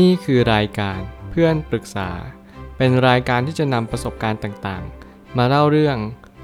[0.00, 2.10] นี่คือรายการเพื่อนปรึกษา
[2.76, 5.96] เป็นรายการที่จะนำประสบการณ์ต่างๆ มาเล่าเรื่อง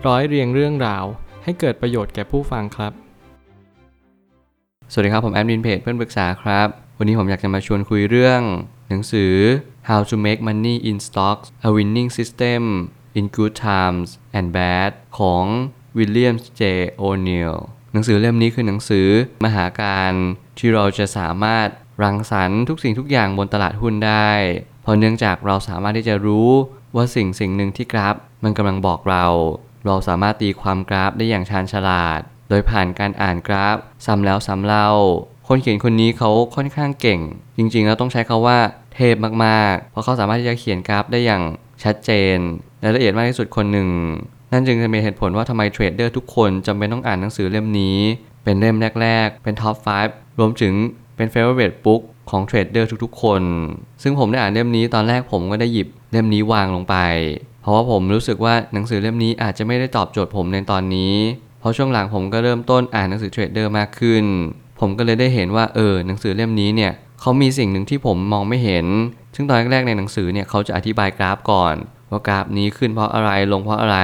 [0.07, 1.05] ร้อยเรียงเรื่องราว
[1.45, 2.93] ให้เกิดประโยชน์แก่ผู้ฟังครับ
[4.93, 8.41] สวัสดีครับผมแอดมินเพจเพื่อนปรึกษาครับ วันนี้ผมอยากจะมาชวนคุยเรื่อง
[8.89, 9.35] หนังสือ
[9.89, 12.63] How to Make Money in Stocks A Winning System
[13.19, 14.09] in Good Times
[14.39, 15.45] and Bad ของ
[15.99, 16.63] William J.
[17.01, 17.57] O'Neill
[17.93, 19.09] หนังสือเล่มนี้คือหนังสือ
[19.45, 20.13] มหาการ
[20.59, 21.69] ที่เราจะสามารถ
[22.03, 24.31] รังสรรค์ทุกสิ่งทุกอย่างบนตลาดหุ้นได้
[24.83, 26.49] เพราะเนื่องจากเราสามารถที่จะรู้
[26.95, 29.27] ว่าสิ่งสิ่งหนึ่งที่กราฟ มันกำลังบอกเรา
[29.87, 34.91] เราสามารถตีความกราฟได้อย่างชาญฉลาด โดยผ่านการอ่านกราฟซ้ำแล้วซ้ำเล่า
[35.49, 37.21] คนเขียนคนนี้เขาค่อนข้างเก่ง
[37.57, 38.59] จริงๆแล้วต้องใช้คาว่า
[38.95, 41.43] เทพมากๆ เพราะเขาสามารถที่จะเขียนกราฟได้อย่าง
[41.85, 42.39] ชัดเจน
[42.81, 43.89] และละเอียดมากที่สุดคนหนึ่ง
[44.53, 47.99] นั่นจึงจะเป็นเหตุผลว่าทำไมเทรดเดอร์ทุกคนจำเป็นต้องอ่านหนังสือเล่มนี้
[48.45, 49.77] เป็นเล่มแรก ๆ เป็น top
[50.09, 50.75] 5 รวมถึง
[51.19, 53.43] เป็น favorite book ของเทรดเดอร์ทุกๆ คน
[54.03, 56.97] ซึ่งผมได้อ่านเล่มนี้ตอนแรกผมก็ได้หยิบเล่มนี้วางลงไป
[57.63, 61.15] เพราะว่าผมรู้สึกว่าหนังสือเล่มนี้อาจจะไม่ได้ตอบโจทย์ผมในตอนนี้
[61.61, 64.25] เพราะช่วงหลังผมก็เริ่มต้นอ่านหนังสือเทรดเดอร์มากขึ้น
[64.81, 68.87] ผมก็เลยได้เห็นว่าเออหนังสือเล่มนี้เนี่ยเขามีสิ่งหนึ่งที่ผมมองไม่เห็น
[69.35, 71.75] ซึ่งตอนแรกในหนังสือเนี่ยเขาจะอธิบายกราฟก่อน
[72.11, 73.99] ว่ากราฟนี้ขึ้นเพราะอะไรลงเพราะอะไร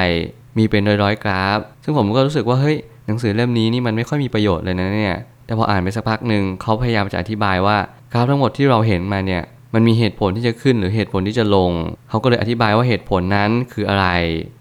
[0.59, 7.77] มีเป็นร้อยๆกราฟ ซึ่งผมก็รู้สึกว่าเฮ้ยหนังสือเล่มนี้นี่มันไม่ค่อยมีประโยชน์เลยนะเนี่ย แต่พออ่านไปสักพักหนึ่งเขาพยายามจะอธิบายว่า
[8.13, 9.43] กราฟทั้งหมดที่เราเห็นมาเนี่ย
[9.75, 11.71] มันมีเหตุผลที่จะขึ้นหรือเหตุผลที่จะลง
[12.09, 14.07] เขาก็เลยอธิบายว่าเหตุผลนั้นคืออะไร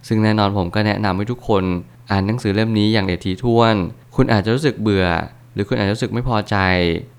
[0.07, 1.63] ซึ่งแน่นอนผมก็แนะนำให้ทุกคน
[2.11, 3.75] อ่านหนังสือเล่มนี้อย่างละเอียดถี่วน
[4.15, 5.07] คุณอาจจะรู้สึกเบื่อ
[5.53, 6.57] หรือคุณอาจจะรู้สึกไม่พอใจ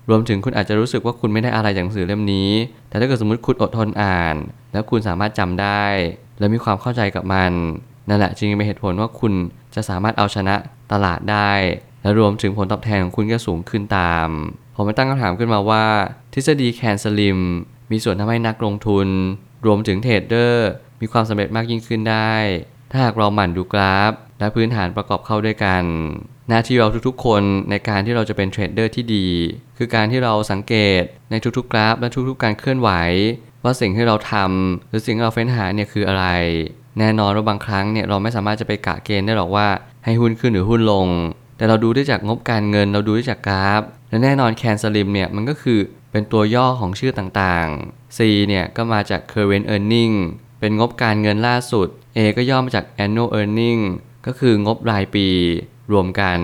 [0.09, 2.49] รวมถึงคุณอาจจะรู้สึกว่าคุณไม่ได้อะไรจากหนังสือเล่มนี้
[2.89, 4.35] แต่ถ้าเกิดสมมติคุณอดทนอ่าน
[4.73, 5.85] แล้วคุณสามารถจำได้
[6.39, 7.51] และมีความเข้าใจกับมัน
[8.09, 9.33] นั่นแหละจึงเป็นเหตุผลว่าคุณ
[9.75, 10.55] จะสามารถเอาชนะ
[10.91, 11.51] ตลาดได้
[12.05, 14.29] และรวมถึงผลตอบแทนของคุณก็สูงขึ้นตาม
[14.75, 15.85] ผมไปตั้งคำถามขึ้นมาว่า
[16.33, 17.39] ทฤษฎี CAN SLIM
[17.91, 19.07] มีส่วนทำให้นักลงทุน
[19.65, 20.67] รวมถึงเทรดเดอร์
[21.01, 22.33] มีความสำเร็จมากยิ่งขึ้นได้
[22.91, 25.83] ถ้าหากเราหมั่นดูกราฟ และพื้นฐานประกอบเข้าด้วยกัน
[26.49, 29.27] หน้าที่เราทุกๆ คนในการที่เราจะเป็นเทรดเดอร์ที่ดี
[29.77, 32.89] คือการที่เราสังเกตในทุกๆ กราฟ และทุกๆ การเคลื่อนไหว
[33.63, 36.25] ว่าสิ่งที่เราทำหรือสิ่งที่เราเฟ้นหาเนี่ยคืออะไร
[36.99, 39.67] แน่นอนว่าบางครั้งเนี่ยเราไม่สามารถจะไปกะเกณฑ์ได้หรอกว่า
[40.05, 41.07] ให้หุ้นขึ้นหรือหุ้นลง
[41.57, 45.79] แต่เราดูได้จากงบการเงิน เราดูได้จากกราฟ และแน่นอนแคนสลิมเนี่ยมันก็คือ
[46.11, 50.15] เป็นตัวย่อของชื่อต่างๆ C เนี่ยก็มาจาก current earning
[50.59, 53.81] เป็นงบการเงินล่าสุด A ก็ย่อมาจาก annual earning
[54.25, 55.27] ก็คืองบรายปี
[55.91, 56.39] รวมกัน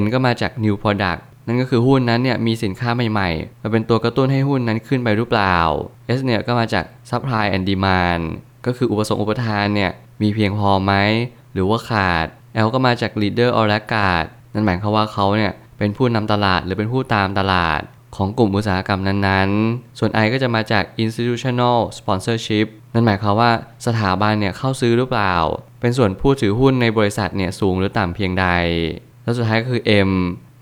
[0.00, 5.56] N ก็มาจาก new product นั่นก็คือหุ้นนั้นเนี่ยมีสินค้าใหม่ๆ มาเป็นตัวกระตุ้นให้หุ้นนั้นขึ้นไปหรือเปล่า
[6.18, 8.22] S เนี่ยก็มาจาก supply and demand
[8.66, 9.90] ก็คืออุปสงค์อุปทานเนี่ย
[10.22, 10.92] มีเพียงพอไหม
[11.52, 12.26] หรือว่าขาด
[12.64, 17.80] L ก็มาจาก leader or laggard นั่นหมายความว่าเขาเนี่ยเป็นผู้นำตลาดหรือเป็นผู้ตามตลาด
[18.16, 23.50] ของกลุ่มอุตสาหกรรมนั้นๆ ส่วน I ก็จะมาจาก institutional sponsorship นั่นหมายความว่า
[23.86, 25.34] สถาบันเนี่ยเข้าซื้อหรือเปล่า
[25.80, 28.46] เป็นส่วนผู้ถือหุ้นในบริษัทเนี่ยสูงหรือต่ำเพียงใด
[29.22, 30.10] แล้วสุดท้ายก็คือ M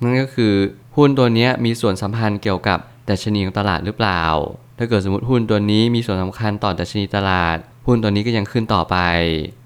[0.02, 0.54] นั่นก็คือ
[0.96, 2.78] หุ้นตัวนี้มีส่วนสัมพันธ์เกี่ยวกับ
[3.10, 4.24] ดัชนีของตลาดหรือเปล่า
[4.78, 8.96] ถ้าเกิดสมมติหุ้นตัวนี้มีส่วนสำคัญต่อดัชนีตลาด หุ้นตัวนี้ก็ยังขึ้นต่อไป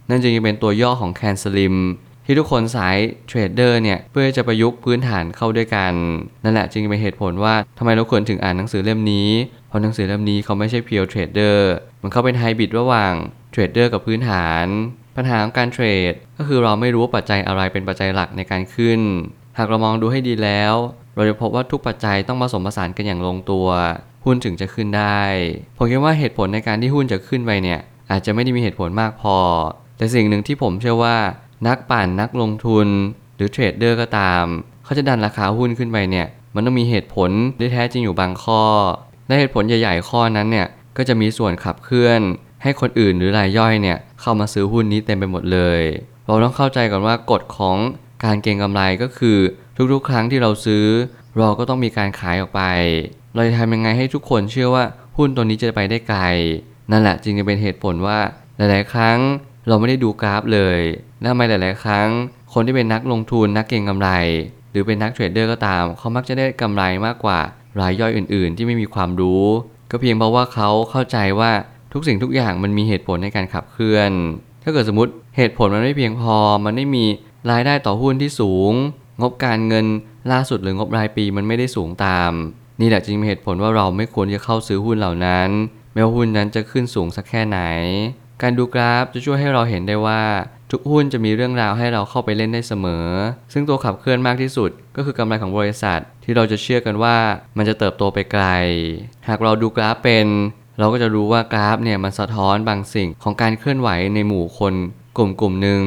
[0.09, 1.77] นั่นจึงเป็นตัวย่อของ CAN SLIM
[2.26, 5.92] ที่ทุกคนสายเทรดเดอร์เนี่ยเพื่อจะประยุกต์พื้นฐานเข้าด้วยกัน
[6.44, 9.31] นั่นแหละจึงเป็นเหตุผลว่าทำไมเราควรถึงอ่านหนังสือเล่มนี้
[9.69, 11.70] เพราะหนังสือเล่มนี้เขาไม่ใช่ pure เทรดเดอร์
[12.03, 13.15] มันเข้าเป็นไฮบริดระหว่าง
[13.50, 14.66] เทรดเดอร์กับพื้นฐาน
[15.16, 19.00] ปัญหาของการเทรดก็คือเราไม่รู้ว่าปัจจัยอะไรเป็นปัจจัยหลักในการขึ้น
[19.59, 20.75] หากเรามองดูให้ดีแล้ว
[21.16, 23.66] เราจะพบว่าทุกปัจจัยต้องผสมผสานกันอย่างลงตัว
[24.25, 25.22] หุ้นถึงจะขึ้นได้
[25.78, 29.36] ผมคิดว่าเหตุผลในการที่หุ้นจะขึ้นไปเนี่ยอาจจะไม่ได้มีเหตุผลมากพอ
[29.97, 31.16] แต่สิ่งหนึ่งที่ผมเชื่อว่า
[31.67, 32.89] นักปั่นนักลงทุน
[33.37, 34.44] หรือเทรดเดอร์ก็ตาม
[34.84, 38.62] เขาจะดันราคาหุ้นขึ้นไปเนี่ย มันต้องมีเหตุผลที่แท้จริงอยู่บางข้อ
[39.27, 40.66] และเหตุผลใหญ่ ๆ ข้อนั้นเนี่ย
[40.97, 42.21] ก็จะมีส่วนขับเคลื่อน
[42.62, 45.83] ให้คนอื่นหรือรายย่อยเนี่ย เข้ามาซื้อหุ้นนี้เต็มไปหมดเลย
[46.27, 47.77] เราต้องเข้าใจก่อนว่ากฎของ
[48.25, 49.39] การเก็งกำไรก็คือ
[49.93, 50.87] ทุกๆ ครั้งที่เราซื้อ
[51.39, 52.62] เราก็ต้องมีการขายออกไป
[53.34, 54.84] เราจะทำยังไงให้ทุกคนเชื่อว่า
[55.16, 56.21] หุ้นตัวนี้จะไปได้ไกล
[56.91, 58.19] นั่นแหละจึงจะเป็นเหตุผลว่า
[58.57, 59.19] หลาย ๆ ครั้ง
[59.69, 60.80] เราไม่ได้ดูกราฟเลย
[61.28, 62.09] ทำไมหลาย ๆ ครั้ง
[62.53, 64.10] คนที่เป็นนักลงทุนนักเก็งกำไร
[64.71, 67.39] หรือเป็นนักเทรดเดอร์ก็ตาม เขามักจะได้กำไรมากกว่า
[67.80, 69.45] รายย่อยอื่น ๆ ที่ไม่มีความรู้
[69.91, 71.51] ก็เพียงเพราะว่าเขาเข้าใจว่า
[71.92, 74.13] ทุกสิ่งทุกอย่างมันมีเหตุผลในการขับเคลื่อน
[74.63, 77.04] ถ้าเกิดสมมติเหตุผลมันไม่เพียงพอ มันไม่มี
[77.51, 78.72] รายได้ต่อหุ้นที่สูง
[79.21, 79.86] งบการเงิน
[80.33, 82.33] ล่าสุดหรืองบรายปีมันไม่ได้สูงตาม
[82.80, 85.48] นี่แหละจึงเป็นเหตุผลว่าเราไม่ควรจะเข้าซื้อหุ้นเหล่านั้น
[85.92, 87.60] ไม่ว่าหุ้นนั้นจะขึ้นสูงสักแค่ไหน
[88.42, 90.22] การดูกราฟจะช่วยให้เราเห็นได้ว่า
[90.71, 93.07] ทุกหุ้นจะมีเรื่องราวให้เราเข้าไปเล่นได้เสมอ
[93.53, 97.16] ซึ่งตัวขับเคลื่อนมากที่สุด ก็คือกำไรของบริษัท ที่เราจะเชื่อกันว่า
[97.57, 98.45] มันจะเติบโตไปไกล
[99.28, 100.27] หากเราดูกราฟเป็น
[100.78, 104.74] เราก็จะรู้ว่ากราฟเนี่ยมันสะท้อนบางสิ่งของการเคลื่อนไหวในหมู่คน
[105.18, 105.83] กลุ่มกลุ่มหนึ่ง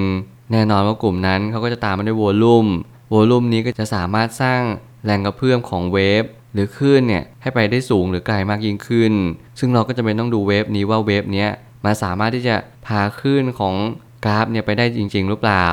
[0.51, 2.67] แน่นอนว่ากลุ่มนั้นเขาก็จะตามมาด้วยวอลลุ่ม
[3.13, 4.61] วอลลุ่มนี้ก็จะสามารถสร้าง
[5.05, 6.23] แรงกระเพื่อมของเวฟ
[6.53, 9.13] หรือคลื่นเนี่ยให้ไปได้สูงหรือไกลมากยิ่งขึ้น
[9.59, 11.47] ซึ่งเราก็จะเป็นต้องดูเวฟนี้ว่าเวฟนี้
[11.85, 12.55] มันสามารถที่จะ
[12.85, 13.75] พาคลื่นของ
[14.25, 15.67] กราฟเนี่ยไปได้จริง ๆ หรือเปล่า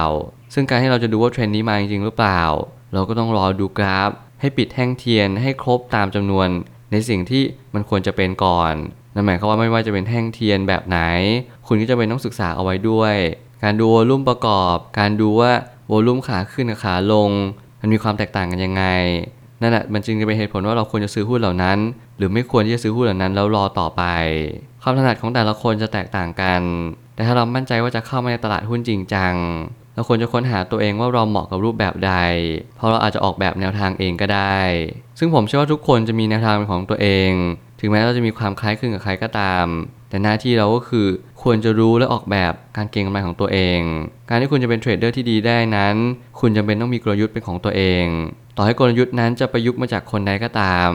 [0.55, 2.43] ซึ่งการที่เราจะดูว่าเทรนด์นี้มาจริงๆหรือเปล่า
[2.93, 4.11] เราก็ต้องรอดูกราฟ
[4.41, 6.49] ให้ปิดแท่งเทียนให้ครบตามจำนวน
[6.93, 7.43] ในสิ่งที่
[7.75, 8.75] มันควรจะเป็นก่อน
[9.15, 10.99] นั่นหมายความว่าไม่ว่าจะเป็นแท่งเทียนแบบไหน
[11.67, 13.15] คุณก็จะเป็นต้องศึกษาเอาไว้ด้วย
[13.63, 15.53] การดูวอลุ่มประกอบ การดูว่า
[15.91, 17.31] วอลุ่มขาขึ้นกับขาลง
[17.81, 18.85] มันมีความแตกต่างกันยังไง
[19.61, 21.79] นั่นแหละมันจึงจะเป็นเหตุผลว่าเราควรจะซื้อหุ้นเหล่านั้น
[22.19, 24.03] หรือไม่ควรที่จะซื้อหุ้นเหล่านั้นแล้วรอต่อไป
[24.83, 26.63] ความถนัดของแต่ละคนจะแตกต่างกัน
[27.17, 29.35] แต่ถ้าเรามั่นใจว่าจะเข้ามาในตลาดหุ้นจริงจัง
[29.95, 32.15] เราควรจะค้นหาตัวเองว่าเราเหมาะกับรูปแบบใด
[32.77, 34.61] เพราะเราอาจจะออกแบบแนวทางเองก็ได้
[35.19, 37.31] ซึ่งผมเชื่อว่าทุกคนจะมีแนวทางเป็นของตัวเอง
[37.81, 39.67] ถึงแม้เราจะมีความคล้ายคลึงกับใครก็ตาม
[40.09, 41.07] แต่หน้าที่เราก็คือ
[41.43, 43.81] ควรจะรู้และออกแบบการเก็งกำไรของตัวเอง
[44.29, 45.95] การที่คุณจะเป็นเทรดเดอร์ที่ดีได้นั้น
[46.41, 48.07] คุณจำเป็นต้องมีกลยุทธ์เป็นของตัวเอง
[48.57, 50.91] ต่อให้กลยุทธ์นั้นจะประยุกต์มาจากคนใดก็ตาม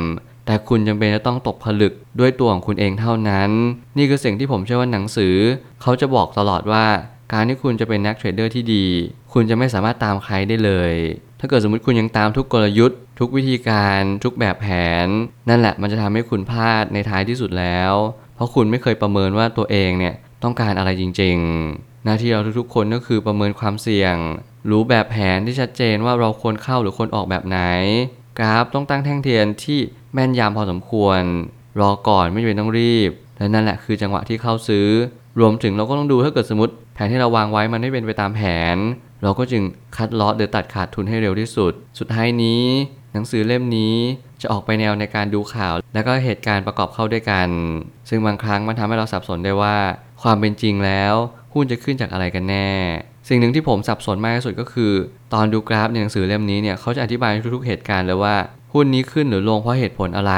[0.45, 3.51] แต่คุณจำเป็นจะต้องตกผลึกด้วยตัวของคุณเองเท่านั้น
[3.97, 5.35] นี่คือสิ่งที่ผมเชื่อว่าหนังสือ
[5.81, 6.85] เขาจะบอกตลอดว่า
[7.33, 8.85] การที่คุณจะเป็นนักเทรดเดอร์ที่ดี
[9.33, 10.93] คุณจะไม่สามารถตามใครได้เลย
[11.39, 14.67] ถ้าเกิดสมมติคุณยังตามทุกกลยุทธ์ ทุกวิธีการทุกแบบแผ
[15.05, 15.07] น
[15.49, 17.93] นั่นแหละมันจะทำให้คุณพลาดในท้ายที่สุดแล้ว
[18.35, 21.37] เพราะคุณไม่เคยประเมินว่าตัวเองเนี่ยต้องการอะไรจริง
[21.71, 24.15] ๆ หน้าที่เราทุกๆคนก็คือประเมินความเสี่ยง
[24.69, 27.59] รู้แบบแผนที่ชัดเจนว่าเราควรเข้าหรือควรออกแบบไหน
[28.39, 29.79] กราฟต้องตั้งแท่งเทียนที่
[30.13, 31.21] แม่นยำพอสมควร
[31.79, 34.87] รอก่อนไม่จำเป็นต้องรีบ และนั่นแหละคือจังหวะที่เข้าซื้อ
[35.39, 38.41] รวมถึงเราก็ต้องดูถ้าเกิดสมมติแผนที่เราวางไว้มันไม่เป็นไปตามแผ
[38.75, 38.77] น
[39.23, 39.63] เราก็จึง
[39.97, 42.63] คัดลอตหรือตัดขาดทุนให้เร็วที่สุด สุดท้ายนี้
[43.13, 43.95] หนังสือเล่มนี้
[44.41, 47.47] จะออกไปแนวในการดูข่าว และก็เหตุการณ์ประกอบเข้าด้วยกัน
[48.09, 49.77] ซึ่งบางครั้งมันทำให้เราสับสนได้ว่า
[50.23, 51.13] ความเป็นจริงแล้ว
[51.53, 52.69] หุ้นจะขึ้นจากอะไรกันแน่
[53.29, 54.91] สิ่งหนึ่งที่ผมสับสนมากที่สุดก็คือ
[55.33, 58.35] ตอนดูกราฟในหนังสือเล่มนี้เนี่ยเขาจะอธิบายทุกๆเหตุการณ์เลยว่า
[58.73, 60.33] หุ้นนี้ขึ้นหรือลงเพราะเหตุผลอะไร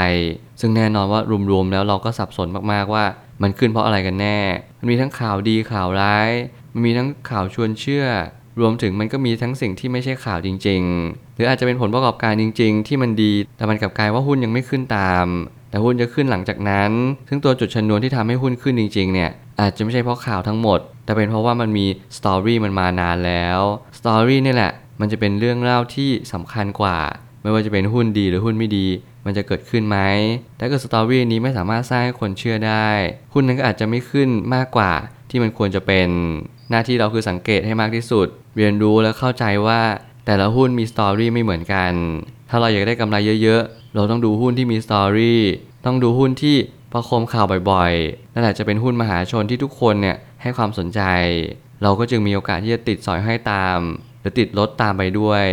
[0.60, 1.22] ซึ่งแน่นอนว่า
[1.52, 3.06] รวมๆแล้วเราก็สับสนมากๆว่า
[3.42, 4.40] มันขึ้นเพราะอะไรกันแน่
[4.80, 6.30] มันมีทั้งข่าวดีข่าวร้าย
[6.74, 8.06] มันมีทั้งข่าวชวนเชื่อ
[8.60, 15.26] รวมถึงมันก็มีทั้งสิ่งที่ไม่ใช่ข่าวจริง ๆ หรืออาจจะเป็นผลประกอบการจริง ๆ ที่มันดี แต่มันกลับกลายว่าหุ้นยังไม่ขึ้นตาม
[15.70, 16.92] แต่หุ้นจะขึ้นหลังจากนั้น
[17.28, 19.32] ซึ่งตัวจุดชนวนที่ทำให้หุ้นขึ้นจริง ๆ เนี่ย
[19.62, 21.86] อาจจะไม่ใช่เพราะข่าวทั้งหมด แต่เป็นเพราะว่ามันมี
[22.18, 23.60] story มันมานานแล้ว
[23.98, 26.98] story นี่แหละ มันจะเป็นเรื่องเล่าที่สำคัญกว่า
[27.44, 28.88] ไม่ว่าจะเป็นหุ้นดีหรือหุ้นไม่ดี
[29.25, 29.98] มันจะเกิดขึ้นไหม
[30.60, 32.90] ถ้าเกิด story นี้ไม่สามารถสร้างให้คนเชื่อได้
[33.34, 34.92] หุ้นนั้นก็อาจจะไม่ขึ้นมากกว่า
[35.30, 36.10] ที่มันควรจะเป็น
[36.69, 39.81] หน้าที่เราคือสังเกตให้มากที่สุด เรียนรู้และเข้าใจว่า
[40.25, 41.92] แต่ละหุ้นมี story ไม่เหมือนกัน
[42.50, 45.42] ถ้าเราอยากได้กำไรเยอะๆ เราต้องดูหุ้นที่มีสตอรี่
[45.86, 46.56] ต้องดูหุ้นที่
[46.94, 51.01] ประโคมข่าวบ่อยๆ นั่นแหละจะเป็นหุ้นมหาชนที่ทุกคนเนี่ยให้ความสนใจ
[51.84, 53.80] เราก็จึงมีโอกาสที่จะติดสอยให้ตาม
[54.24, 55.46] หรือติดรถตามไปด้วย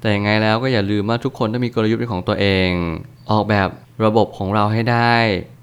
[0.00, 2.70] แต่ยังไงแล้วก็อย่าลืมว่าทุกคนต้องมีกลยุทธ์เป็นของตัวเอง
[3.30, 3.68] ออกแบบ
[4.04, 5.14] ระบบของเราให้ได้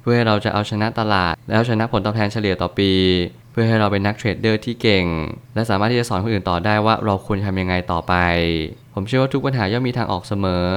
[0.02, 2.92] เพื่อให้เราจะเอาชนะตลาด แล้วชนะผลตอบแทนเฉลี่ยต่อปี
[3.52, 5.06] เพื่อให้เราเป็นนักเทรดเดอร์ที่เก่ง
[5.56, 8.14] และสามารถที่จะสอนคนอื่นต่อได้ว่าเราควรทำยังไงต่อไป
[8.94, 10.68] ผมเชื่อว่าทุกปัญหาย่อมมีทางออกเสมอ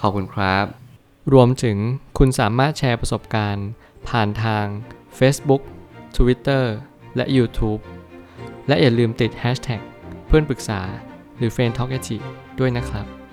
[0.00, 0.64] ขอบคุณครับ
[1.32, 1.76] รวมถึง
[2.18, 3.68] คุณสามารถแชร์ประสบการณ์
[4.08, 4.64] ผ่านทาง
[5.18, 5.62] Facebook
[6.16, 6.64] Twitter
[7.16, 7.80] และ YouTube
[8.68, 9.80] และอย่าลืมติด Hashtag
[10.26, 10.80] เพื่อนปรึกษา
[11.38, 11.90] หรือ f r ร e n d t a l k
[12.58, 13.23] ด้วยนะครับ